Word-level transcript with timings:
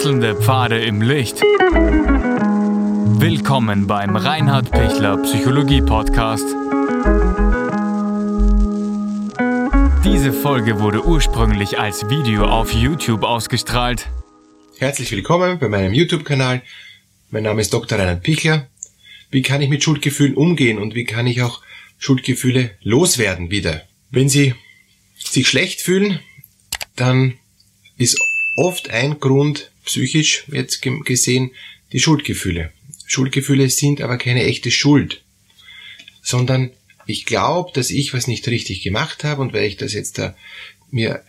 Wechselnde 0.00 0.34
Pfade 0.34 0.80
im 0.80 1.02
Licht. 1.02 1.42
Willkommen 3.20 3.86
beim 3.86 4.16
Reinhard 4.16 4.70
Pichler 4.70 5.18
Psychologie 5.18 5.82
Podcast. 5.82 6.46
Diese 10.02 10.32
Folge 10.32 10.80
wurde 10.80 11.04
ursprünglich 11.04 11.78
als 11.78 12.08
Video 12.08 12.46
auf 12.46 12.72
YouTube 12.72 13.24
ausgestrahlt. 13.24 14.08
Herzlich 14.78 15.12
willkommen 15.12 15.58
bei 15.58 15.68
meinem 15.68 15.92
YouTube-Kanal. 15.92 16.62
Mein 17.28 17.42
Name 17.42 17.60
ist 17.60 17.74
Dr. 17.74 17.98
Reinhard 17.98 18.22
Pichler. 18.22 18.68
Wie 19.30 19.42
kann 19.42 19.60
ich 19.60 19.68
mit 19.68 19.82
Schuldgefühlen 19.82 20.34
umgehen 20.34 20.78
und 20.78 20.94
wie 20.94 21.04
kann 21.04 21.26
ich 21.26 21.42
auch 21.42 21.60
Schuldgefühle 21.98 22.70
loswerden 22.80 23.50
wieder? 23.50 23.82
Wenn 24.10 24.30
Sie 24.30 24.54
sich 25.18 25.46
schlecht 25.46 25.82
fühlen, 25.82 26.20
dann 26.96 27.34
ist 27.98 28.18
oft 28.56 28.88
ein 28.88 29.20
Grund, 29.20 29.69
psychisch 29.84 30.44
jetzt 30.48 30.82
gesehen, 30.82 31.50
die 31.92 32.00
Schuldgefühle. 32.00 32.72
Schuldgefühle 33.06 33.68
sind 33.70 34.00
aber 34.00 34.18
keine 34.18 34.44
echte 34.44 34.70
Schuld, 34.70 35.22
sondern 36.22 36.70
ich 37.06 37.26
glaube, 37.26 37.72
dass 37.74 37.90
ich 37.90 38.14
was 38.14 38.26
nicht 38.26 38.46
richtig 38.48 38.82
gemacht 38.82 39.24
habe 39.24 39.42
und 39.42 39.52
weil 39.52 39.64
ich 39.64 39.76
das 39.76 39.92
jetzt 39.94 40.18
da 40.18 40.36
mir 40.90 41.22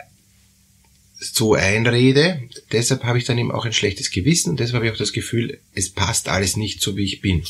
so 1.20 1.54
einrede, 1.54 2.42
deshalb 2.72 3.04
habe 3.04 3.18
ich 3.18 3.26
dann 3.26 3.38
eben 3.38 3.52
auch 3.52 3.66
ein 3.66 3.74
schlechtes 3.74 4.12
Gewissen 4.12 4.50
und 4.50 4.60
deshalb 4.60 4.76
habe 4.76 4.88
ich 4.88 4.92
auch 4.92 4.98
das 4.98 5.14
Gefühl, 5.14 5.60
es 5.74 5.90
passt 5.90 6.28
alles 6.28 6.58
nicht 6.58 6.82
so, 6.82 6.98
wie 6.98 7.04
ich 7.04 7.22
bin. 7.22 7.44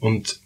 Und, 0.00 0.40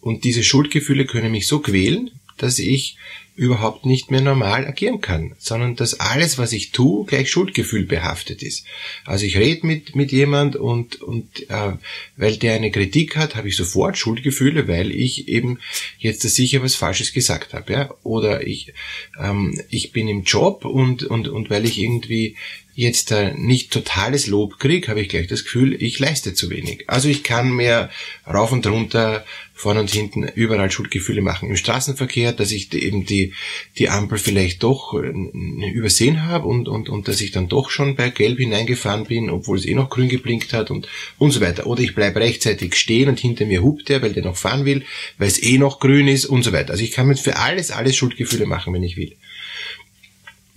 und 0.00 0.24
diese 0.24 0.42
Schuldgefühle 0.42 1.06
können 1.06 1.30
mich 1.30 1.46
so 1.46 1.60
quälen, 1.60 2.10
dass 2.38 2.58
ich 2.58 2.96
überhaupt 3.36 3.84
nicht 3.84 4.12
mehr 4.12 4.20
normal 4.20 4.64
agieren 4.66 5.00
kann, 5.00 5.34
sondern 5.38 5.74
dass 5.74 5.98
alles, 5.98 6.38
was 6.38 6.52
ich 6.52 6.70
tue, 6.70 7.04
gleich 7.04 7.30
Schuldgefühl 7.30 7.84
behaftet 7.84 8.42
ist. 8.42 8.64
Also 9.04 9.26
ich 9.26 9.36
rede 9.36 9.66
mit, 9.66 9.96
mit 9.96 10.12
jemand 10.12 10.54
und, 10.54 11.02
und 11.02 11.50
äh, 11.50 11.72
weil 12.16 12.36
der 12.36 12.54
eine 12.54 12.70
Kritik 12.70 13.16
hat, 13.16 13.34
habe 13.34 13.48
ich 13.48 13.56
sofort 13.56 13.98
Schuldgefühle, 13.98 14.68
weil 14.68 14.92
ich 14.92 15.26
eben 15.26 15.58
jetzt 15.98 16.22
sicher 16.22 16.62
was 16.62 16.76
Falsches 16.76 17.12
gesagt 17.12 17.54
habe. 17.54 17.72
Ja? 17.72 17.94
Oder 18.04 18.46
ich, 18.46 18.72
ähm, 19.20 19.60
ich 19.68 19.90
bin 19.90 20.06
im 20.06 20.22
Job 20.22 20.64
und, 20.64 21.02
und, 21.02 21.26
und 21.26 21.50
weil 21.50 21.64
ich 21.64 21.80
irgendwie 21.80 22.36
jetzt 22.74 23.12
äh, 23.12 23.34
nicht 23.34 23.72
totales 23.72 24.26
Lob 24.26 24.58
kriege, 24.58 24.88
habe 24.88 25.00
ich 25.00 25.08
gleich 25.08 25.28
das 25.28 25.44
Gefühl, 25.44 25.80
ich 25.80 25.98
leiste 25.98 26.34
zu 26.34 26.50
wenig. 26.50 26.84
Also 26.88 27.08
ich 27.08 27.22
kann 27.22 27.52
mehr 27.52 27.90
rauf 28.26 28.52
und 28.52 28.66
runter, 28.66 29.24
vorne 29.54 29.80
und 29.80 29.90
hinten 29.90 30.26
überall 30.34 30.70
Schuldgefühle 30.70 31.22
machen. 31.22 31.48
Im 31.48 31.56
Straßenverkehr, 31.56 32.32
dass 32.32 32.50
ich 32.50 32.74
eben 32.74 33.06
die, 33.06 33.32
die 33.78 33.88
Ampel 33.88 34.18
vielleicht 34.18 34.64
doch 34.64 34.94
äh, 34.94 35.70
übersehen 35.70 36.26
habe 36.26 36.48
und, 36.48 36.68
und, 36.68 36.88
und 36.88 37.06
dass 37.06 37.20
ich 37.20 37.30
dann 37.30 37.48
doch 37.48 37.70
schon 37.70 37.94
bei 37.94 38.10
Gelb 38.10 38.38
hineingefahren 38.38 39.04
bin, 39.04 39.30
obwohl 39.30 39.58
es 39.58 39.64
eh 39.64 39.74
noch 39.74 39.90
grün 39.90 40.08
geblinkt 40.08 40.52
hat 40.52 40.72
und, 40.72 40.88
und 41.18 41.30
so 41.30 41.40
weiter. 41.40 41.66
Oder 41.66 41.82
ich 41.82 41.94
bleibe 41.94 42.20
rechtzeitig 42.20 42.74
stehen 42.74 43.08
und 43.08 43.20
hinter 43.20 43.46
mir 43.46 43.62
hupt 43.62 43.88
der, 43.88 44.02
weil 44.02 44.12
der 44.12 44.24
noch 44.24 44.36
fahren 44.36 44.64
will, 44.64 44.84
weil 45.18 45.28
es 45.28 45.40
eh 45.40 45.58
noch 45.58 45.78
grün 45.78 46.08
ist 46.08 46.26
und 46.26 46.42
so 46.42 46.52
weiter. 46.52 46.72
Also 46.72 46.82
ich 46.82 46.90
kann 46.90 47.06
mir 47.06 47.16
für 47.16 47.36
alles, 47.36 47.70
alles 47.70 47.94
Schuldgefühle 47.94 48.46
machen, 48.46 48.74
wenn 48.74 48.82
ich 48.82 48.96
will. 48.96 49.14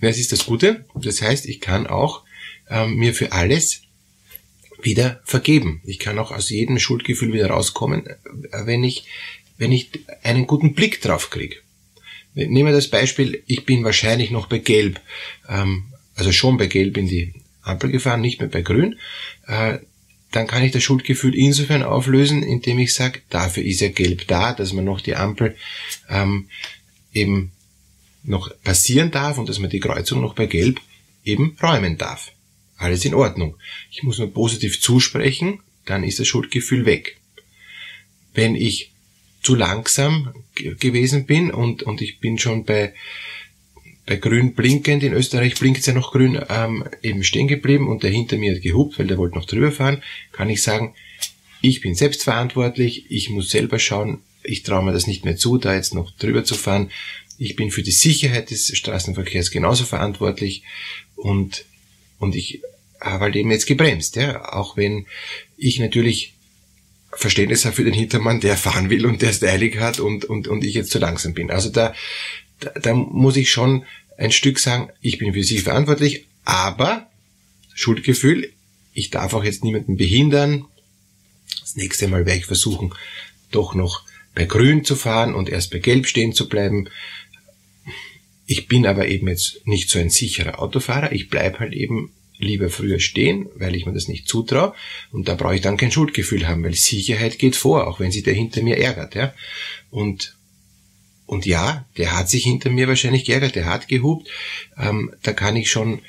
Das 0.00 0.18
ist 0.18 0.32
das 0.32 0.46
Gute. 0.46 0.84
Das 0.94 1.22
heißt, 1.22 1.46
ich 1.46 1.60
kann 1.60 1.86
auch 1.86 2.22
ähm, 2.70 2.96
mir 2.96 3.14
für 3.14 3.32
alles 3.32 3.82
wieder 4.82 5.20
vergeben. 5.24 5.80
Ich 5.84 5.98
kann 5.98 6.18
auch 6.18 6.30
aus 6.30 6.50
jedem 6.50 6.78
Schuldgefühl 6.78 7.32
wieder 7.32 7.48
rauskommen, 7.48 8.06
äh, 8.06 8.16
wenn 8.64 8.84
ich, 8.84 9.06
wenn 9.56 9.72
ich 9.72 9.90
einen 10.22 10.46
guten 10.46 10.74
Blick 10.74 11.00
drauf 11.00 11.30
kriege. 11.30 11.56
Nehmen 12.34 12.66
wir 12.66 12.72
das 12.72 12.88
Beispiel, 12.88 13.42
ich 13.46 13.64
bin 13.64 13.82
wahrscheinlich 13.82 14.30
noch 14.30 14.46
bei 14.46 14.58
Gelb, 14.58 15.00
ähm, 15.48 15.92
also 16.14 16.30
schon 16.30 16.56
bei 16.56 16.66
Gelb 16.66 16.96
in 16.96 17.08
die 17.08 17.34
Ampel 17.62 17.90
gefahren, 17.90 18.20
nicht 18.20 18.40
mehr 18.40 18.48
bei 18.48 18.62
Grün. 18.62 18.98
Äh, 19.46 19.78
dann 20.30 20.46
kann 20.46 20.62
ich 20.62 20.72
das 20.72 20.82
Schuldgefühl 20.82 21.34
insofern 21.34 21.82
auflösen, 21.82 22.42
indem 22.42 22.78
ich 22.78 22.94
sage, 22.94 23.22
dafür 23.30 23.64
ist 23.64 23.80
ja 23.80 23.88
Gelb 23.88 24.28
da, 24.28 24.52
dass 24.52 24.72
man 24.72 24.84
noch 24.84 25.00
die 25.00 25.16
Ampel 25.16 25.56
ähm, 26.08 26.48
eben 27.12 27.52
noch 28.22 28.50
passieren 28.62 29.10
darf 29.10 29.38
und 29.38 29.48
dass 29.48 29.58
man 29.58 29.70
die 29.70 29.80
Kreuzung 29.80 30.20
noch 30.20 30.34
bei 30.34 30.46
Gelb 30.46 30.80
eben 31.24 31.56
räumen 31.62 31.98
darf. 31.98 32.32
Alles 32.76 33.04
in 33.04 33.14
Ordnung. 33.14 33.56
Ich 33.90 34.02
muss 34.02 34.18
nur 34.18 34.32
positiv 34.32 34.80
zusprechen, 34.80 35.60
dann 35.84 36.04
ist 36.04 36.18
das 36.18 36.28
Schuldgefühl 36.28 36.86
weg. 36.86 37.16
Wenn 38.34 38.54
ich 38.54 38.92
zu 39.42 39.54
langsam 39.54 40.32
gewesen 40.54 41.26
bin 41.26 41.50
und, 41.50 41.82
und 41.82 42.02
ich 42.02 42.20
bin 42.20 42.38
schon 42.38 42.64
bei, 42.64 42.94
bei 44.06 44.16
grün 44.16 44.54
blinkend, 44.54 45.02
in 45.02 45.12
Österreich 45.12 45.54
blinkt 45.54 45.80
es 45.80 45.86
ja 45.86 45.92
noch 45.92 46.12
grün, 46.12 46.40
ähm, 46.48 46.84
eben 47.02 47.24
stehen 47.24 47.48
geblieben 47.48 47.88
und 47.88 48.02
der 48.02 48.10
hinter 48.10 48.36
mir 48.36 48.54
hat 48.54 48.62
gehupt, 48.62 48.98
weil 48.98 49.06
der 49.06 49.18
wollte 49.18 49.36
noch 49.36 49.46
drüber 49.46 49.72
fahren, 49.72 50.02
kann 50.32 50.50
ich 50.50 50.62
sagen, 50.62 50.94
ich 51.60 51.80
bin 51.80 51.94
selbstverantwortlich, 51.94 53.10
ich 53.10 53.30
muss 53.30 53.50
selber 53.50 53.78
schauen, 53.78 54.22
ich 54.42 54.62
traue 54.62 54.84
mir 54.84 54.92
das 54.92 55.06
nicht 55.06 55.24
mehr 55.24 55.36
zu, 55.36 55.58
da 55.58 55.74
jetzt 55.74 55.94
noch 55.94 56.10
drüber 56.12 56.44
zu 56.44 56.54
fahren, 56.54 56.90
ich 57.38 57.56
bin 57.56 57.70
für 57.70 57.82
die 57.82 57.92
Sicherheit 57.92 58.50
des 58.50 58.76
Straßenverkehrs 58.76 59.50
genauso 59.50 59.84
verantwortlich 59.84 60.64
und, 61.14 61.64
und 62.18 62.34
ich 62.34 62.62
habe 63.00 63.24
halt 63.24 63.36
eben 63.36 63.50
jetzt 63.50 63.66
gebremst, 63.66 64.16
ja. 64.16 64.52
Auch 64.52 64.76
wenn 64.76 65.06
ich 65.56 65.78
natürlich 65.78 66.34
Verständnis 67.12 67.64
habe 67.64 67.76
für 67.76 67.84
den 67.84 67.94
Hintermann, 67.94 68.40
der 68.40 68.56
fahren 68.56 68.90
will 68.90 69.06
und 69.06 69.22
der 69.22 69.30
es 69.30 69.42
eilig 69.42 69.78
hat 69.78 70.00
und, 70.00 70.24
und, 70.24 70.48
und 70.48 70.64
ich 70.64 70.74
jetzt 70.74 70.90
zu 70.90 70.98
langsam 70.98 71.32
bin. 71.32 71.50
Also 71.50 71.70
da, 71.70 71.94
da, 72.60 72.70
da 72.70 72.94
muss 72.94 73.36
ich 73.36 73.50
schon 73.50 73.84
ein 74.16 74.32
Stück 74.32 74.58
sagen, 74.58 74.90
ich 75.00 75.18
bin 75.18 75.32
für 75.32 75.44
sie 75.44 75.58
verantwortlich, 75.58 76.26
aber 76.44 77.08
Schuldgefühl, 77.74 78.52
ich 78.92 79.10
darf 79.10 79.32
auch 79.32 79.44
jetzt 79.44 79.62
niemanden 79.62 79.96
behindern. 79.96 80.64
Das 81.60 81.76
nächste 81.76 82.08
Mal 82.08 82.26
werde 82.26 82.40
ich 82.40 82.46
versuchen, 82.46 82.92
doch 83.52 83.74
noch 83.74 84.02
bei 84.34 84.44
Grün 84.44 84.84
zu 84.84 84.96
fahren 84.96 85.34
und 85.34 85.48
erst 85.48 85.70
bei 85.70 85.78
Gelb 85.78 86.06
stehen 86.06 86.32
zu 86.32 86.48
bleiben. 86.48 86.88
Ich 88.50 88.66
bin 88.66 88.86
aber 88.86 89.08
eben 89.08 89.28
jetzt 89.28 89.60
nicht 89.66 89.90
so 89.90 89.98
ein 89.98 90.08
sicherer 90.08 90.58
Autofahrer. 90.58 91.12
Ich 91.12 91.28
bleib 91.28 91.60
halt 91.60 91.74
eben 91.74 92.14
lieber 92.38 92.70
früher 92.70 92.98
stehen, 92.98 93.46
weil 93.56 93.76
ich 93.76 93.84
mir 93.84 93.92
das 93.92 94.08
nicht 94.08 94.26
zutraue. 94.26 94.74
Und 95.12 95.28
da 95.28 95.34
brauche 95.34 95.56
ich 95.56 95.60
dann 95.60 95.76
kein 95.76 95.92
Schuldgefühl 95.92 96.48
haben, 96.48 96.64
weil 96.64 96.72
Sicherheit 96.72 97.38
geht 97.38 97.56
vor, 97.56 97.86
auch 97.86 98.00
wenn 98.00 98.10
sich 98.10 98.22
der 98.22 98.32
hinter 98.32 98.62
mir 98.62 98.78
ärgert. 98.78 99.14
Ja? 99.14 99.34
Und, 99.90 100.34
und 101.26 101.44
ja, 101.44 101.84
der 101.98 102.16
hat 102.16 102.30
sich 102.30 102.44
hinter 102.44 102.70
mir 102.70 102.88
wahrscheinlich 102.88 103.26
geärgert, 103.26 103.54
der 103.54 103.66
hat 103.66 103.86
gehupt. 103.86 104.30
Ähm, 104.78 105.12
da 105.22 105.34
kann 105.34 105.54
ich 105.54 105.70
schon 105.70 106.00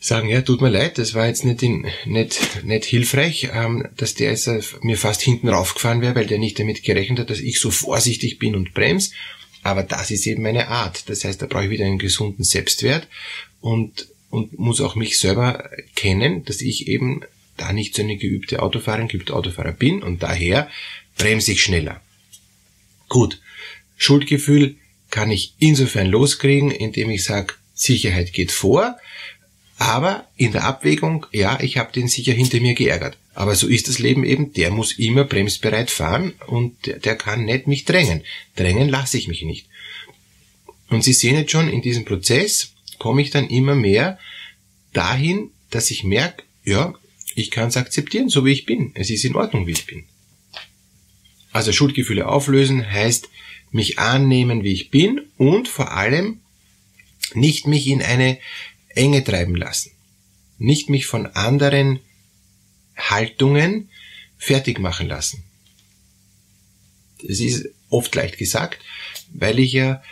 sagen, 0.00 0.28
ja, 0.28 0.42
tut 0.42 0.60
mir 0.60 0.68
leid, 0.68 0.98
das 0.98 1.14
war 1.14 1.28
jetzt 1.28 1.46
nicht, 1.46 1.62
in, 1.62 1.86
nicht, 2.04 2.62
nicht 2.62 2.84
hilfreich, 2.84 3.48
ähm, 3.54 3.88
dass 3.96 4.14
der 4.14 4.32
jetzt 4.32 4.48
äh, 4.48 4.60
mir 4.82 4.98
fast 4.98 5.22
hinten 5.22 5.48
raufgefahren 5.48 6.02
wäre, 6.02 6.14
weil 6.14 6.26
der 6.26 6.38
nicht 6.38 6.58
damit 6.58 6.82
gerechnet 6.84 7.20
hat, 7.20 7.30
dass 7.30 7.40
ich 7.40 7.58
so 7.58 7.70
vorsichtig 7.70 8.38
bin 8.38 8.54
und 8.54 8.74
bremse. 8.74 9.12
Aber 9.68 9.82
das 9.82 10.10
ist 10.10 10.26
eben 10.26 10.42
meine 10.42 10.68
Art. 10.68 11.10
Das 11.10 11.24
heißt, 11.24 11.42
da 11.42 11.46
brauche 11.46 11.64
ich 11.64 11.70
wieder 11.70 11.84
einen 11.84 11.98
gesunden 11.98 12.42
Selbstwert 12.42 13.06
und, 13.60 14.08
und 14.30 14.58
muss 14.58 14.80
auch 14.80 14.94
mich 14.94 15.18
selber 15.18 15.68
kennen, 15.94 16.42
dass 16.46 16.62
ich 16.62 16.88
eben 16.88 17.20
da 17.58 17.74
nicht 17.74 17.94
so 17.94 18.00
eine 18.00 18.16
geübte 18.16 18.62
Autofahrerin, 18.62 19.08
geübte 19.08 19.34
Autofahrer 19.34 19.72
bin 19.72 20.02
und 20.02 20.22
daher 20.22 20.70
bremse 21.18 21.52
ich 21.52 21.60
schneller. 21.60 22.00
Gut, 23.10 23.42
Schuldgefühl 23.98 24.76
kann 25.10 25.30
ich 25.30 25.52
insofern 25.58 26.06
loskriegen, 26.06 26.70
indem 26.70 27.10
ich 27.10 27.24
sage, 27.24 27.52
Sicherheit 27.74 28.32
geht 28.32 28.52
vor, 28.52 28.96
aber 29.76 30.26
in 30.36 30.52
der 30.52 30.64
Abwägung, 30.64 31.26
ja, 31.30 31.60
ich 31.60 31.76
habe 31.76 31.92
den 31.92 32.08
sicher 32.08 32.32
hinter 32.32 32.58
mir 32.60 32.72
geärgert. 32.72 33.18
Aber 33.38 33.54
so 33.54 33.68
ist 33.68 33.86
das 33.86 34.00
Leben 34.00 34.24
eben, 34.24 34.52
der 34.52 34.72
muss 34.72 34.98
immer 34.98 35.22
bremsbereit 35.22 35.92
fahren 35.92 36.34
und 36.48 36.86
der, 36.86 36.98
der 36.98 37.14
kann 37.14 37.44
nicht 37.44 37.68
mich 37.68 37.84
drängen. 37.84 38.24
Drängen 38.56 38.88
lasse 38.88 39.16
ich 39.16 39.28
mich 39.28 39.42
nicht. 39.42 39.68
Und 40.88 41.04
Sie 41.04 41.12
sehen 41.12 41.36
jetzt 41.36 41.52
schon, 41.52 41.68
in 41.68 41.80
diesem 41.80 42.04
Prozess 42.04 42.72
komme 42.98 43.22
ich 43.22 43.30
dann 43.30 43.48
immer 43.48 43.76
mehr 43.76 44.18
dahin, 44.92 45.52
dass 45.70 45.92
ich 45.92 46.02
merke, 46.02 46.42
ja, 46.64 46.94
ich 47.36 47.52
kann 47.52 47.68
es 47.68 47.76
akzeptieren, 47.76 48.28
so 48.28 48.44
wie 48.44 48.50
ich 48.50 48.66
bin. 48.66 48.90
Es 48.96 49.08
ist 49.08 49.24
in 49.24 49.36
Ordnung, 49.36 49.68
wie 49.68 49.72
ich 49.72 49.86
bin. 49.86 50.02
Also 51.52 51.72
Schuldgefühle 51.72 52.26
auflösen 52.26 52.90
heißt 52.90 53.28
mich 53.70 54.00
annehmen, 54.00 54.64
wie 54.64 54.72
ich 54.72 54.90
bin 54.90 55.20
und 55.36 55.68
vor 55.68 55.92
allem 55.92 56.40
nicht 57.34 57.68
mich 57.68 57.86
in 57.86 58.02
eine 58.02 58.38
Enge 58.88 59.22
treiben 59.22 59.54
lassen. 59.54 59.92
Nicht 60.58 60.90
mich 60.90 61.06
von 61.06 61.26
anderen 61.26 62.00
Haltungen 62.98 63.88
fertig 64.36 64.78
machen 64.78 65.08
lassen. 65.08 65.44
Das 67.26 67.40
ist 67.40 67.68
oft 67.88 68.14
leicht 68.14 68.38
gesagt, 68.38 68.78
weil 69.32 69.58
ich 69.58 69.72
ja 69.72 70.02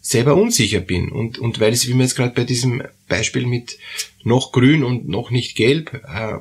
selber 0.00 0.36
unsicher 0.36 0.80
bin 0.80 1.10
und, 1.10 1.38
und 1.38 1.60
weil 1.60 1.72
es, 1.72 1.88
wie 1.88 1.94
wir 1.94 2.02
jetzt 2.02 2.14
gerade 2.14 2.34
bei 2.34 2.44
diesem 2.44 2.82
Beispiel 3.08 3.46
mit 3.46 3.78
noch 4.22 4.52
grün 4.52 4.84
und 4.84 5.08
noch 5.08 5.30
nicht 5.30 5.56
gelb, 5.56 5.94
äh, 5.94 6.38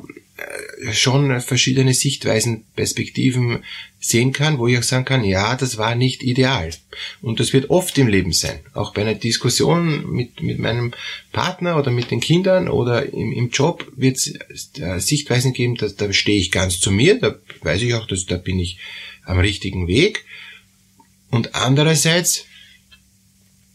schon 0.92 1.40
verschiedene 1.42 1.94
Sichtweisen, 1.94 2.66
Perspektiven 2.76 3.64
sehen 4.00 4.34
kann, 4.34 4.60
wo 4.60 4.68
ich 4.68 4.78
auch 4.78 4.84
sagen 4.84 5.06
kann, 5.06 5.24
ja, 5.24 5.56
das 5.56 5.78
war 5.78 5.96
nicht 5.96 6.24
ideal. 6.24 6.72
Und 7.22 7.40
das 7.40 7.54
wird 7.54 7.70
oft 7.70 7.98
im 7.98 8.08
Leben 8.08 8.34
sein. 8.34 8.60
Auch 8.74 8.94
bei 8.94 9.02
einer 9.02 9.16
Diskussion 9.16 10.12
mit, 10.12 10.42
mit 10.42 10.60
meinem 10.60 10.94
Partner 11.32 11.78
oder 11.78 11.90
mit 11.90 12.12
den 12.12 12.20
Kindern 12.20 12.68
oder 12.68 13.12
im, 13.12 13.32
im 13.32 13.50
Job 13.50 13.92
wird 13.96 14.18
es 14.18 14.34
äh, 14.78 15.00
Sichtweisen 15.00 15.54
geben, 15.54 15.76
dass, 15.76 15.96
da 15.96 16.12
stehe 16.12 16.40
ich 16.40 16.52
ganz 16.52 16.80
zu 16.80 16.92
mir, 16.92 17.20
da 17.20 17.36
weiß 17.62 17.82
ich 17.82 17.94
auch, 17.94 18.06
dass 18.06 18.26
da 18.26 18.36
bin 18.36 18.60
ich 18.60 18.78
am 19.24 19.40
richtigen 19.40 19.88
Weg. 19.88 20.26
Und 21.32 21.56
andererseits 21.56 22.46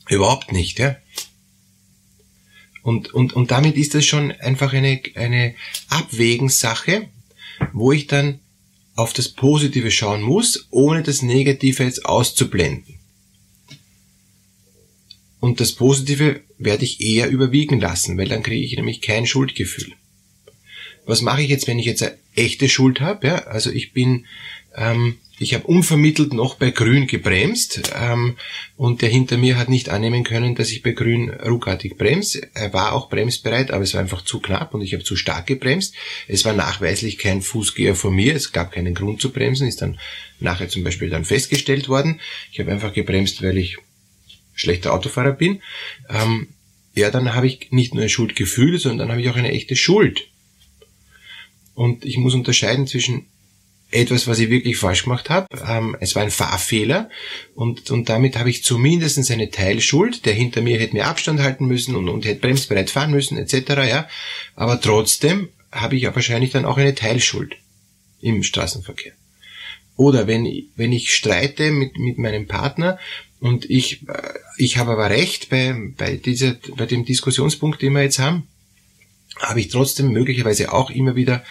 überhaupt 0.09 0.53
nicht, 0.53 0.79
ja. 0.79 0.97
Und, 2.91 3.15
und, 3.15 3.35
und 3.35 3.53
damit 3.53 3.77
ist 3.77 3.95
das 3.95 4.05
schon 4.05 4.33
einfach 4.33 4.73
eine, 4.73 5.01
eine 5.15 5.55
Abwägenssache, 5.91 7.07
wo 7.73 7.93
ich 7.93 8.09
dann 8.09 8.41
auf 8.97 9.13
das 9.13 9.29
Positive 9.29 9.93
schauen 9.93 10.23
muss, 10.23 10.67
ohne 10.71 11.05
das 11.05 11.23
Negative 11.23 11.85
jetzt 11.85 12.05
auszublenden. 12.05 12.97
Und 15.39 15.61
das 15.61 15.71
Positive 15.71 16.41
werde 16.59 16.83
ich 16.83 17.01
eher 17.01 17.29
überwiegen 17.31 17.79
lassen, 17.79 18.19
weil 18.19 18.27
dann 18.27 18.43
kriege 18.43 18.67
ich 18.67 18.75
nämlich 18.75 19.03
kein 19.03 19.25
Schuldgefühl. 19.25 19.93
Was 21.07 21.23
mache 21.23 21.43
ich 21.43 21.49
jetzt, 21.49 21.69
wenn 21.69 21.79
ich 21.79 21.87
jetzt 21.87 22.03
eine 22.03 22.19
echte 22.35 22.69
Schuld 22.69 23.01
habe? 23.01 23.25
Ja, 23.25 23.35
also 23.45 23.71
ich 23.71 23.93
bin 23.93 24.27
ähm, 24.75 25.19
ich 25.43 25.55
habe 25.55 25.67
unvermittelt 25.67 26.35
noch 26.35 26.57
bei 26.57 26.71
Grün 26.71 27.07
gebremst 27.07 27.93
ähm, 27.99 28.37
und 28.77 29.01
der 29.01 29.09
hinter 29.09 29.39
mir 29.39 29.57
hat 29.57 29.71
nicht 29.71 29.89
annehmen 29.89 30.23
können, 30.23 30.55
dass 30.55 30.71
ich 30.71 30.83
bei 30.83 30.93
Grün 30.93 31.31
ruckartig 31.31 31.97
bremse. 31.97 32.47
Er 32.53 32.75
war 32.75 32.93
auch 32.93 33.09
bremsbereit, 33.09 33.71
aber 33.71 33.83
es 33.83 33.95
war 33.95 34.03
einfach 34.03 34.21
zu 34.21 34.41
knapp 34.41 34.75
und 34.75 34.83
ich 34.83 34.93
habe 34.93 35.03
zu 35.03 35.17
stark 35.17 35.47
gebremst. 35.47 35.95
Es 36.29 36.45
war 36.45 36.53
nachweislich 36.53 37.17
kein 37.17 37.41
Fußgeher 37.41 37.95
vor 37.95 38.11
mir, 38.11 38.37
es 38.37 38.53
gab 38.53 38.71
keinen 38.71 38.95
Grund 38.95 39.23
zu 39.23 39.33
bremsen, 39.33 39.67
ist 39.67 39.81
dann 39.81 39.99
nachher 40.41 40.69
zum 40.69 40.85
Beispiel 40.85 41.09
dann 41.09 41.25
festgestellt 41.25 41.89
worden. 41.89 42.21
Ich 42.53 42.61
habe 42.61 42.71
einfach 42.71 42.93
gebremst, 42.93 43.43
weil 43.43 43.57
ich 43.57 43.79
schlechter 44.53 44.93
Autofahrer 44.93 45.33
bin. 45.33 45.63
Ähm, 46.11 46.49
ja, 46.95 47.11
dann 47.11 47.35
habe 47.35 47.47
ich 47.47 47.69
nicht 47.71 47.95
nur 47.95 48.03
ein 48.03 48.11
Schuldgefühl, 48.11 48.79
sondern 48.79 49.09
dann 49.09 49.13
habe 49.13 49.23
ich 49.23 49.31
auch 49.31 49.37
eine 49.37 49.53
echte 49.53 49.75
Schuld. 49.75 50.29
Und 51.73 52.05
ich 52.05 52.19
muss 52.19 52.35
unterscheiden 52.35 52.87
zwischen 52.87 53.25
etwas, 53.91 54.27
was 54.27 54.39
ich 54.39 54.51
wirklich 54.51 54.77
falsch 54.77 55.05
gemacht 55.05 55.31
habe. 55.31 55.47
Ähm, 55.67 55.97
es 56.01 56.15
war 56.15 56.23
ein 56.23 56.31
Fahrfehler 56.31 57.11
und, 57.55 57.91
und 57.91 58.09
damit 58.09 58.37
habe 58.37 58.51
ich 58.51 58.65
zumindest 58.65 59.31
eine 59.31 59.51
Teilschuld. 59.51 60.25
Der 60.27 60.35
hinter 60.35 60.63
mir 60.63 60.79
hätte 60.79 60.95
mir 60.95 61.07
Abstand 61.07 61.41
halten 61.41 61.67
müssen 61.67 61.97
und, 61.97 62.09
und 62.09 62.25
hätte 62.25 62.41
bremsbereit 62.41 62.91
fahren 62.91 63.11
müssen 63.11 63.37
etc. 63.37 63.71
Ja, 63.89 64.09
aber 64.55 64.81
trotzdem 64.81 65.49
habe 65.73 65.97
ich 65.97 66.03
ja 66.03 66.15
wahrscheinlich 66.15 66.51
dann 66.51 66.65
auch 66.65 66.79
eine 66.79 66.95
Teilschuld 66.95 67.57
im 68.21 68.43
Straßenverkehr. 68.43 69.13
Oder 69.97 70.27
wenn, 70.27 70.47
wenn 70.77 70.93
ich 70.93 71.15
streite 71.15 71.71
mit, 71.71 71.99
mit 71.99 72.19
meinem 72.19 72.47
Partner 72.47 72.99
und 73.41 73.69
ich, 73.69 74.09
äh, 74.09 74.33
ich 74.57 74.79
habe 74.79 74.93
aber 74.93 75.11
recht 75.11 75.51
bei, 75.51 75.75
bei, 75.97 76.17
dieser, 76.17 76.57
bei 76.77 76.87
dem 76.87 77.05
Diskussionspunkt, 77.05 77.83
den 77.83 77.93
wir 77.93 78.03
jetzt 78.03 78.19
haben, 78.19 78.47
habe 79.39 79.61
ich 79.61 79.69
trotzdem 79.69 80.11
möglicherweise 80.13 80.73
auch 80.73 80.91
immer 80.91 81.17
wieder 81.17 81.45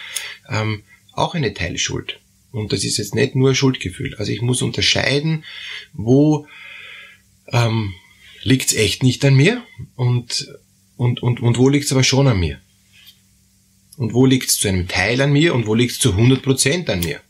ähm, 0.48 0.82
auch 1.12 1.34
eine 1.34 1.54
Teilschuld. 1.54 2.20
Und 2.52 2.72
das 2.72 2.84
ist 2.84 2.96
jetzt 2.96 3.14
nicht 3.14 3.36
nur 3.36 3.54
Schuldgefühl. 3.54 4.14
Also 4.16 4.32
ich 4.32 4.42
muss 4.42 4.62
unterscheiden, 4.62 5.44
wo 5.92 6.46
ähm, 7.52 7.94
liegt's 8.42 8.72
echt 8.74 9.02
nicht 9.02 9.24
an 9.24 9.34
mir 9.34 9.62
und, 9.96 10.52
und, 10.96 11.22
und, 11.22 11.40
und 11.40 11.58
wo 11.58 11.68
liegt's 11.68 11.92
aber 11.92 12.04
schon 12.04 12.26
an 12.26 12.40
mir. 12.40 12.60
Und 13.96 14.14
wo 14.14 14.26
liegt's 14.26 14.58
zu 14.58 14.68
einem 14.68 14.88
Teil 14.88 15.20
an 15.20 15.32
mir 15.32 15.54
und 15.54 15.66
wo 15.66 15.74
liegt's 15.74 15.98
zu 15.98 16.14
100% 16.14 16.88
an 16.90 17.00
mir. 17.00 17.20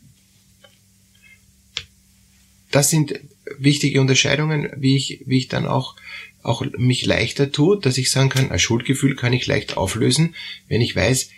Das 2.71 2.89
sind 2.89 3.19
wichtige 3.59 3.99
Unterscheidungen, 3.99 4.69
wie 4.77 4.95
ich, 4.95 5.23
wie 5.25 5.37
ich 5.37 5.47
dann 5.49 5.65
auch, 5.65 5.95
auch 6.41 6.63
mich 6.77 7.05
leichter 7.05 7.51
tue, 7.51 7.79
dass 7.79 7.97
ich 7.97 8.09
sagen 8.09 8.29
kann, 8.29 8.49
ein 8.49 8.59
Schuldgefühl 8.59 9.15
kann 9.15 9.33
ich 9.33 9.45
leicht 9.45 9.75
auflösen, 9.75 10.35
wenn 10.69 10.81
ich 10.81 10.95
weiß, 10.95 11.29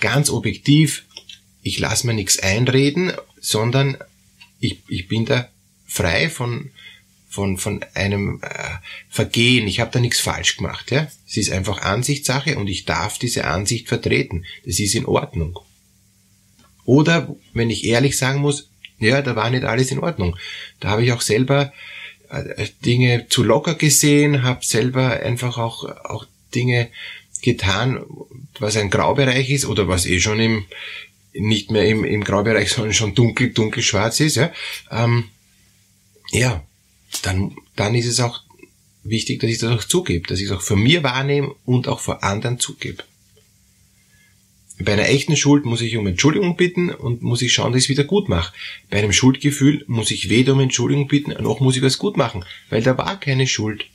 ganz 0.00 0.30
objektiv, 0.30 1.04
ich 1.62 1.78
lasse 1.78 2.06
mir 2.06 2.14
nichts 2.14 2.38
einreden, 2.38 3.12
sondern 3.48 3.96
ich, 4.60 4.82
ich 4.88 5.08
bin 5.08 5.24
da 5.24 5.48
frei 5.86 6.28
von, 6.28 6.70
von, 7.30 7.56
von 7.56 7.82
einem 7.94 8.40
äh, 8.42 8.48
Vergehen. 9.08 9.66
Ich 9.66 9.80
habe 9.80 9.90
da 9.90 10.00
nichts 10.00 10.20
falsch 10.20 10.58
gemacht. 10.58 10.90
Ja? 10.90 11.10
Es 11.26 11.38
ist 11.38 11.50
einfach 11.50 11.80
Ansichtssache 11.80 12.58
und 12.58 12.66
ich 12.66 12.84
darf 12.84 13.18
diese 13.18 13.46
Ansicht 13.46 13.88
vertreten. 13.88 14.44
Das 14.66 14.78
ist 14.78 14.94
in 14.94 15.06
Ordnung. 15.06 15.58
Oder 16.84 17.34
wenn 17.54 17.70
ich 17.70 17.84
ehrlich 17.84 18.18
sagen 18.18 18.40
muss, 18.40 18.68
ja, 18.98 19.22
da 19.22 19.34
war 19.34 19.48
nicht 19.48 19.64
alles 19.64 19.90
in 19.92 20.00
Ordnung. 20.00 20.36
Da 20.80 20.90
habe 20.90 21.02
ich 21.02 21.12
auch 21.12 21.22
selber 21.22 21.72
äh, 22.28 22.66
Dinge 22.84 23.28
zu 23.30 23.42
locker 23.44 23.76
gesehen, 23.76 24.42
habe 24.42 24.62
selber 24.62 25.20
einfach 25.20 25.56
auch, 25.56 25.84
auch 26.04 26.26
Dinge 26.54 26.90
getan, 27.40 28.04
was 28.58 28.76
ein 28.76 28.90
Graubereich 28.90 29.48
ist 29.48 29.64
oder 29.64 29.88
was 29.88 30.04
eh 30.04 30.20
schon 30.20 30.38
im, 30.38 30.66
nicht 31.38 31.70
mehr 31.70 31.86
im, 31.86 32.04
im 32.04 32.24
Graubereich, 32.24 32.70
sondern 32.70 32.94
schon 32.94 33.14
dunkel, 33.14 33.50
dunkel 33.50 33.82
schwarz 33.82 34.20
ist, 34.20 34.36
ja, 34.36 34.52
ähm, 34.90 35.24
ja, 36.30 36.64
dann, 37.22 37.56
dann 37.76 37.94
ist 37.94 38.06
es 38.06 38.20
auch 38.20 38.42
wichtig, 39.02 39.40
dass 39.40 39.50
ich 39.50 39.58
das 39.58 39.72
auch 39.72 39.84
zugebe, 39.84 40.26
dass 40.28 40.40
ich 40.40 40.46
es 40.46 40.52
auch 40.52 40.62
für 40.62 40.76
mir 40.76 41.02
wahrnehme 41.02 41.54
und 41.64 41.88
auch 41.88 42.00
vor 42.00 42.22
anderen 42.22 42.58
zugebe. 42.58 43.04
Bei 44.80 44.92
einer 44.92 45.08
echten 45.08 45.36
Schuld 45.36 45.64
muss 45.64 45.80
ich 45.80 45.96
um 45.96 46.06
Entschuldigung 46.06 46.56
bitten 46.56 46.90
und 46.90 47.22
muss 47.22 47.42
ich 47.42 47.52
schauen, 47.52 47.72
dass 47.72 47.82
ich 47.82 47.86
es 47.86 47.90
wieder 47.90 48.04
gut 48.04 48.28
mache. 48.28 48.54
Bei 48.90 48.98
einem 48.98 49.12
Schuldgefühl 49.12 49.84
muss 49.88 50.12
ich 50.12 50.28
weder 50.30 50.52
um 50.52 50.60
Entschuldigung 50.60 51.08
bitten, 51.08 51.30
noch 51.42 51.58
muss 51.60 51.76
ich 51.76 51.82
was 51.82 51.98
gut 51.98 52.16
machen, 52.16 52.44
weil 52.70 52.82
da 52.82 52.96
war 52.96 53.18
keine 53.18 53.46
Schuld. 53.48 53.86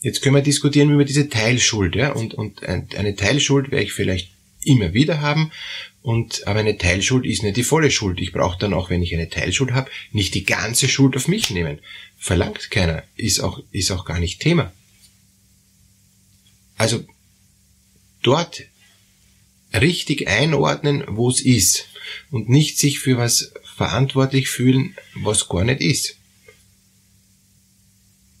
Jetzt 0.00 0.22
können 0.22 0.34
wir 0.34 0.42
diskutieren 0.42 0.90
über 0.90 1.04
diese 1.04 1.28
Teilschuld, 1.28 1.94
ja, 1.94 2.12
und, 2.12 2.34
und 2.34 2.64
eine 2.64 3.16
Teilschuld 3.16 3.70
wäre 3.70 3.82
ich 3.82 3.92
vielleicht 3.92 4.35
immer 4.66 4.94
wieder 4.94 5.20
haben. 5.20 5.52
Und 6.02 6.46
aber 6.46 6.60
eine 6.60 6.78
Teilschuld 6.78 7.26
ist 7.26 7.42
nicht 7.42 7.56
die 7.56 7.64
volle 7.64 7.90
Schuld. 7.90 8.20
Ich 8.20 8.32
brauche 8.32 8.58
dann 8.58 8.74
auch, 8.74 8.90
wenn 8.90 9.02
ich 9.02 9.14
eine 9.14 9.28
Teilschuld 9.28 9.72
habe, 9.72 9.90
nicht 10.12 10.34
die 10.34 10.44
ganze 10.44 10.88
Schuld 10.88 11.16
auf 11.16 11.28
mich 11.28 11.50
nehmen. 11.50 11.80
Verlangt 12.16 12.70
keiner, 12.70 13.02
ist 13.16 13.40
auch, 13.40 13.60
ist 13.72 13.90
auch 13.90 14.04
gar 14.04 14.20
nicht 14.20 14.40
Thema. 14.40 14.72
Also 16.76 17.04
dort 18.22 18.62
richtig 19.72 20.28
einordnen, 20.28 21.04
wo 21.08 21.28
es 21.30 21.40
ist 21.40 21.88
und 22.30 22.48
nicht 22.48 22.78
sich 22.78 22.98
für 22.98 23.16
was 23.18 23.52
verantwortlich 23.76 24.48
fühlen, 24.48 24.96
was 25.14 25.48
gar 25.48 25.64
nicht 25.64 25.80
ist. 25.80 26.16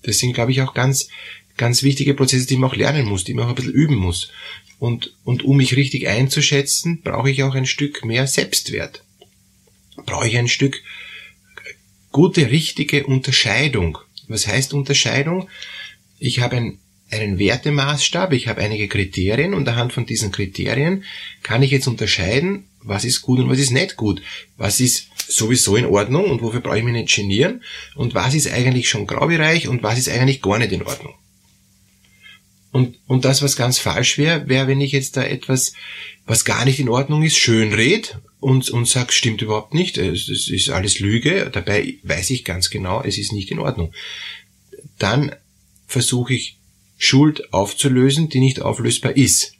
Das 0.02 0.18
sind, 0.18 0.34
glaube 0.34 0.52
ich, 0.52 0.62
auch 0.62 0.72
ganz, 0.72 1.08
ganz 1.56 1.82
wichtige 1.82 2.14
Prozesse, 2.14 2.46
die 2.46 2.56
man 2.56 2.70
auch 2.70 2.76
lernen 2.76 3.06
muss, 3.06 3.24
die 3.24 3.34
man 3.34 3.44
auch 3.44 3.50
ein 3.50 3.54
bisschen 3.54 3.72
üben 3.72 3.96
muss. 3.96 4.30
Und, 4.78 5.14
und 5.24 5.44
um 5.44 5.56
mich 5.56 5.76
richtig 5.76 6.08
einzuschätzen, 6.08 7.00
brauche 7.02 7.30
ich 7.30 7.42
auch 7.42 7.54
ein 7.54 7.66
Stück 7.66 8.04
mehr 8.04 8.26
Selbstwert. 8.26 9.02
Brauche 10.04 10.28
ich 10.28 10.36
ein 10.36 10.48
Stück 10.48 10.82
gute, 12.12 12.50
richtige 12.50 13.06
Unterscheidung. 13.06 13.98
Was 14.28 14.46
heißt 14.46 14.74
Unterscheidung? 14.74 15.48
Ich 16.18 16.40
habe 16.40 16.56
ein, 16.56 16.78
einen 17.10 17.38
Wertemaßstab, 17.38 18.32
ich 18.32 18.48
habe 18.48 18.60
einige 18.60 18.88
Kriterien 18.88 19.54
und 19.54 19.68
anhand 19.68 19.92
von 19.92 20.06
diesen 20.06 20.32
Kriterien 20.32 21.04
kann 21.42 21.62
ich 21.62 21.70
jetzt 21.70 21.86
unterscheiden, 21.86 22.64
was 22.80 23.04
ist 23.04 23.22
gut 23.22 23.38
und 23.38 23.48
was 23.48 23.58
ist 23.58 23.70
nicht 23.70 23.96
gut. 23.96 24.22
Was 24.56 24.80
ist 24.80 25.08
sowieso 25.28 25.76
in 25.76 25.86
Ordnung 25.86 26.30
und 26.30 26.42
wofür 26.42 26.60
brauche 26.60 26.78
ich 26.78 26.84
mich 26.84 26.94
nicht 26.94 27.14
genieren 27.14 27.62
und 27.94 28.14
was 28.14 28.34
ist 28.34 28.50
eigentlich 28.50 28.88
schon 28.88 29.06
Graubereich 29.06 29.68
und 29.68 29.82
was 29.82 29.98
ist 29.98 30.08
eigentlich 30.08 30.42
gar 30.42 30.58
nicht 30.58 30.72
in 30.72 30.82
Ordnung. 30.82 31.14
Und, 32.76 32.98
und 33.06 33.24
das, 33.24 33.40
was 33.40 33.56
ganz 33.56 33.78
falsch 33.78 34.18
wäre, 34.18 34.50
wäre, 34.50 34.68
wenn 34.68 34.82
ich 34.82 34.92
jetzt 34.92 35.16
da 35.16 35.22
etwas, 35.22 35.72
was 36.26 36.44
gar 36.44 36.66
nicht 36.66 36.78
in 36.78 36.90
Ordnung 36.90 37.22
ist, 37.22 37.38
schön 37.38 37.72
red 37.72 38.18
und, 38.38 38.68
und 38.68 38.86
sag, 38.86 39.14
stimmt 39.14 39.40
überhaupt 39.40 39.72
nicht, 39.72 39.96
es, 39.96 40.28
es 40.28 40.50
ist 40.50 40.68
alles 40.68 40.98
Lüge, 40.98 41.48
dabei 41.50 41.94
weiß 42.02 42.28
ich 42.28 42.44
ganz 42.44 42.68
genau, 42.68 43.02
es 43.02 43.16
ist 43.16 43.32
nicht 43.32 43.50
in 43.50 43.60
Ordnung. 43.60 43.94
Dann 44.98 45.34
versuche 45.86 46.34
ich 46.34 46.58
Schuld 46.98 47.50
aufzulösen, 47.54 48.28
die 48.28 48.40
nicht 48.40 48.60
auflösbar 48.60 49.16
ist. 49.16 49.54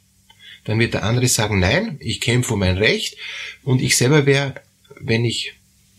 Dann 0.65 0.77
wird 0.77 0.93
der 0.93 1.01
andere 1.01 1.27
sagen, 1.27 1.57
nein, 1.57 1.97
ich 1.99 2.21
kämpfe 2.21 2.53
um 2.53 2.59
mein 2.59 2.77
Recht 2.77 3.17
und 3.63 3.81
ich 3.81 3.97
selber 3.97 4.27
wäre, 4.27 4.61
wenn 4.99 5.25
ich 5.25 5.53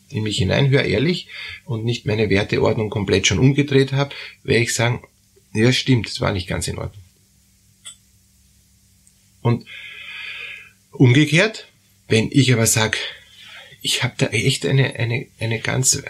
in 0.09 0.23
mich 0.23 0.39
hineinhöre, 0.39 0.87
ehrlich 0.87 1.27
und 1.65 1.85
nicht 1.85 2.07
meine 2.07 2.31
Werteordnung 2.31 2.91
komplett 2.91 3.27
schon 3.27 3.41
umgedreht 3.41 3.91
habe, 3.91 4.15
wäre 4.45 4.63
ich 4.63 4.73
sagen, 4.73 5.03
ja 5.53 5.73
stimmt, 5.73 6.07
es 6.07 6.21
war 6.21 6.33
nicht 6.33 6.47
ganz 6.47 6.69
in 6.69 6.79
Ordnung. 6.79 7.03
Und 9.43 9.67
umgekehrt, 10.93 11.69
wenn 12.09 12.29
ich 12.33 12.53
aber 12.53 12.67
sage, 12.67 12.99
ich 13.81 14.03
habe 14.03 14.15
da 14.19 14.27
echt 14.27 14.67
eine, 14.67 14.97
eine, 14.97 15.27
eine 15.39 15.61
ganz 15.61 15.95
äh, 15.95 16.03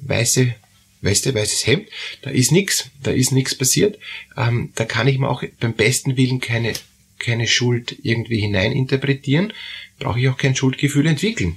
weiße 0.00 0.54
Weste, 1.02 1.34
weißes 1.34 1.66
Hemd, 1.66 1.88
da 2.22 2.30
ist 2.30 2.52
nichts, 2.52 2.90
da 3.02 3.10
ist 3.10 3.32
nichts 3.32 3.54
passiert, 3.54 3.98
ähm, 4.36 4.72
da 4.74 4.84
kann 4.84 5.08
ich 5.08 5.18
mir 5.18 5.28
auch 5.28 5.42
beim 5.60 5.74
besten 5.74 6.16
Willen 6.16 6.40
keine 6.40 6.72
keine 7.18 7.46
Schuld 7.46 7.96
irgendwie 8.02 8.40
hineininterpretieren, 8.40 9.52
brauche 9.98 10.20
ich 10.20 10.28
auch 10.28 10.36
kein 10.36 10.54
Schuldgefühl 10.54 11.06
entwickeln. 11.06 11.56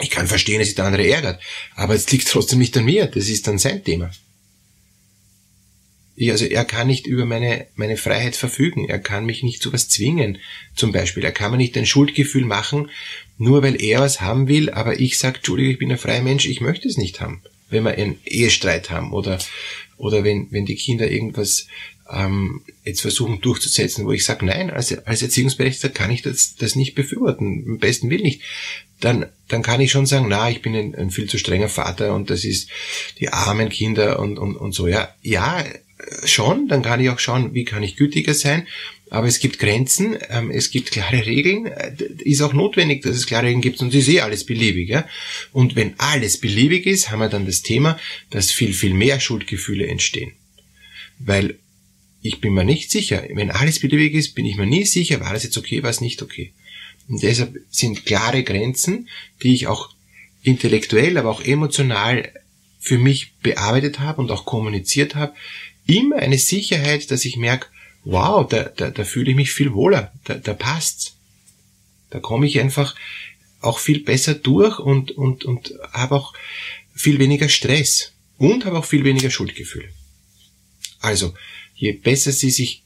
Ich 0.00 0.10
kann 0.10 0.26
verstehen, 0.26 0.58
dass 0.58 0.68
sich 0.68 0.76
der 0.76 0.86
andere 0.86 1.08
ärgert, 1.08 1.40
aber 1.74 1.94
es 1.94 2.10
liegt 2.10 2.28
trotzdem 2.28 2.58
nicht 2.58 2.76
an 2.76 2.84
mir, 2.84 3.06
das 3.06 3.28
ist 3.28 3.46
dann 3.46 3.58
sein 3.58 3.84
Thema. 3.84 4.10
Ich, 6.16 6.30
also 6.30 6.44
er 6.44 6.64
kann 6.64 6.86
nicht 6.86 7.06
über 7.06 7.24
meine, 7.24 7.66
meine 7.74 7.96
Freiheit 7.96 8.36
verfügen, 8.36 8.88
er 8.88 9.00
kann 9.00 9.26
mich 9.26 9.42
nicht 9.42 9.62
zu 9.62 9.72
was 9.72 9.88
zwingen, 9.88 10.38
zum 10.76 10.92
Beispiel. 10.92 11.24
Er 11.24 11.32
kann 11.32 11.50
mir 11.50 11.56
nicht 11.56 11.76
ein 11.76 11.86
Schuldgefühl 11.86 12.44
machen, 12.44 12.90
nur 13.36 13.62
weil 13.62 13.80
er 13.82 14.00
was 14.00 14.20
haben 14.20 14.46
will, 14.46 14.70
aber 14.70 15.00
ich 15.00 15.18
sage, 15.18 15.38
Entschuldigung, 15.38 15.72
ich 15.72 15.78
bin 15.78 15.90
ein 15.90 15.98
freier 15.98 16.22
Mensch, 16.22 16.46
ich 16.46 16.60
möchte 16.60 16.88
es 16.88 16.96
nicht 16.96 17.20
haben. 17.20 17.42
Wenn 17.68 17.84
wir 17.84 17.92
einen 17.92 18.18
Ehestreit 18.24 18.90
haben 18.90 19.12
oder, 19.12 19.38
oder 19.96 20.22
wenn, 20.22 20.48
wenn 20.50 20.66
die 20.66 20.76
Kinder 20.76 21.10
irgendwas 21.10 21.66
ähm, 22.10 22.62
jetzt 22.84 23.00
versuchen 23.00 23.40
durchzusetzen, 23.40 24.06
wo 24.06 24.12
ich 24.12 24.24
sage, 24.24 24.44
nein, 24.44 24.70
als, 24.70 24.96
als 25.06 25.22
Erziehungsberechtigter 25.22 25.88
kann 25.88 26.10
ich 26.10 26.22
das, 26.22 26.54
das 26.56 26.76
nicht 26.76 26.94
befürworten, 26.94 27.64
im 27.64 27.78
besten 27.78 28.10
Will 28.10 28.20
nicht, 28.20 28.42
dann, 29.00 29.26
dann 29.48 29.62
kann 29.62 29.80
ich 29.80 29.90
schon 29.90 30.06
sagen, 30.06 30.26
na, 30.28 30.50
ich 30.50 30.62
bin 30.62 30.74
ein, 30.74 30.94
ein 30.94 31.10
viel 31.10 31.28
zu 31.28 31.38
strenger 31.38 31.68
Vater 31.68 32.14
und 32.14 32.30
das 32.30 32.44
ist 32.44 32.70
die 33.18 33.30
armen 33.30 33.68
Kinder 33.68 34.18
und, 34.18 34.38
und, 34.38 34.56
und 34.56 34.72
so. 34.72 34.86
Ja, 34.86 35.14
ja, 35.22 35.64
schon, 36.24 36.68
dann 36.68 36.82
kann 36.82 37.00
ich 37.00 37.10
auch 37.10 37.18
schauen, 37.18 37.54
wie 37.54 37.64
kann 37.64 37.82
ich 37.82 37.96
gütiger 37.96 38.34
sein, 38.34 38.66
aber 39.10 39.28
es 39.28 39.38
gibt 39.38 39.58
Grenzen, 39.58 40.16
ähm, 40.28 40.50
es 40.50 40.70
gibt 40.70 40.90
klare 40.90 41.24
Regeln, 41.24 41.66
äh, 41.66 41.94
ist 42.24 42.42
auch 42.42 42.52
notwendig, 42.52 43.02
dass 43.02 43.14
es 43.16 43.26
klare 43.26 43.46
Regeln 43.46 43.62
gibt 43.62 43.80
und 43.80 43.94
ist 43.94 44.08
eh 44.08 44.20
alles 44.20 44.44
beliebig. 44.44 44.88
Ja? 44.88 45.06
Und 45.52 45.76
wenn 45.76 45.94
alles 45.98 46.38
beliebig 46.38 46.86
ist, 46.86 47.10
haben 47.10 47.20
wir 47.20 47.28
dann 47.28 47.46
das 47.46 47.62
Thema, 47.62 47.98
dass 48.30 48.50
viel, 48.50 48.72
viel 48.72 48.94
mehr 48.94 49.20
Schuldgefühle 49.20 49.86
entstehen. 49.86 50.32
Weil 51.18 51.58
ich 52.22 52.40
bin 52.40 52.54
mir 52.54 52.64
nicht 52.64 52.90
sicher. 52.90 53.22
Wenn 53.34 53.50
alles 53.50 53.78
beliebig 53.78 54.14
ist, 54.14 54.34
bin 54.34 54.46
ich 54.46 54.56
mir 54.56 54.66
nie 54.66 54.84
sicher, 54.84 55.20
war 55.20 55.32
das 55.32 55.44
jetzt 55.44 55.58
okay, 55.58 55.82
war 55.82 55.90
es 55.90 56.00
nicht 56.00 56.22
okay. 56.22 56.52
Und 57.06 57.22
deshalb 57.22 57.54
sind 57.68 58.06
klare 58.06 58.42
Grenzen, 58.42 59.08
die 59.42 59.54
ich 59.54 59.66
auch 59.66 59.90
intellektuell, 60.42 61.18
aber 61.18 61.30
auch 61.30 61.44
emotional 61.44 62.32
für 62.80 62.98
mich 62.98 63.34
bearbeitet 63.42 64.00
habe 64.00 64.20
und 64.20 64.30
auch 64.30 64.44
kommuniziert 64.44 65.14
habe, 65.14 65.34
immer 65.86 66.16
eine 66.16 66.38
Sicherheit, 66.38 67.10
dass 67.10 67.24
ich 67.24 67.36
merke, 67.36 67.68
wow, 68.04 68.46
da, 68.48 68.64
da, 68.64 68.90
da 68.90 69.04
fühle 69.04 69.30
ich 69.30 69.36
mich 69.36 69.52
viel 69.52 69.72
wohler, 69.72 70.12
da, 70.24 70.34
da 70.34 70.54
passt's. 70.54 71.16
Da 72.10 72.20
komme 72.20 72.46
ich 72.46 72.60
einfach 72.60 72.94
auch 73.60 73.78
viel 73.78 74.00
besser 74.00 74.34
durch 74.34 74.78
und, 74.78 75.10
und, 75.12 75.44
und 75.44 75.74
habe 75.92 76.14
auch 76.14 76.34
viel 76.94 77.18
weniger 77.18 77.48
Stress 77.48 78.12
und 78.38 78.64
habe 78.64 78.78
auch 78.78 78.84
viel 78.84 79.04
weniger 79.04 79.30
Schuldgefühle. 79.30 79.88
Also, 81.00 81.34
je 81.74 81.92
besser 81.92 82.32
sie 82.32 82.50
sich 82.50 82.82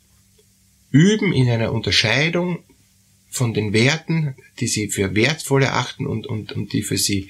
üben 0.90 1.32
in 1.32 1.48
einer 1.50 1.72
Unterscheidung 1.72 2.64
von 3.28 3.52
den 3.52 3.72
Werten, 3.72 4.34
die 4.60 4.66
sie 4.66 4.88
für 4.88 5.14
wertvoll 5.14 5.62
erachten 5.62 6.06
und, 6.06 6.26
und, 6.26 6.52
und 6.52 6.72
die 6.72 6.82
für 6.82 6.96
sie 6.96 7.28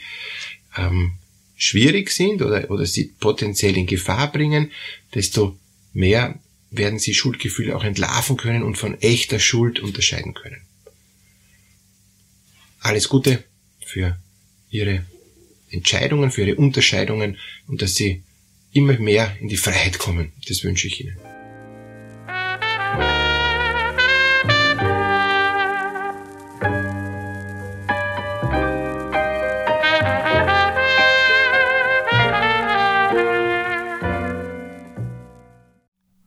ähm, 0.76 1.14
schwierig 1.56 2.10
sind 2.10 2.40
oder, 2.40 2.70
oder 2.70 2.86
sie 2.86 3.12
potenziell 3.18 3.76
in 3.76 3.86
Gefahr 3.86 4.30
bringen, 4.30 4.70
desto 5.14 5.58
mehr 5.92 6.38
werden 6.70 6.98
sie 6.98 7.14
Schuldgefühle 7.14 7.76
auch 7.76 7.84
entlarven 7.84 8.36
können 8.36 8.62
und 8.62 8.76
von 8.76 9.00
echter 9.00 9.38
Schuld 9.38 9.80
unterscheiden 9.80 10.34
können. 10.34 10.60
Alles 12.80 13.08
Gute 13.08 13.44
für 13.80 14.18
Ihre 14.70 15.04
Entscheidungen, 15.70 16.30
für 16.30 16.42
Ihre 16.42 16.56
Unterscheidungen 16.56 17.38
und 17.66 17.82
dass 17.82 17.94
Sie 17.94 18.22
immer 18.72 18.98
mehr 18.98 19.36
in 19.40 19.48
die 19.48 19.56
Freiheit 19.56 19.98
kommen. 19.98 20.32
Das 20.46 20.62
wünsche 20.62 20.86
ich 20.86 21.00
Ihnen. 21.00 21.16